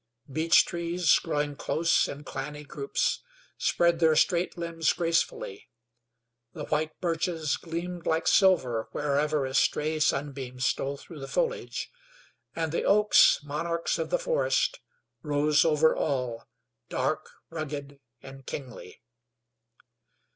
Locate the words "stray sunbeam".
9.53-10.59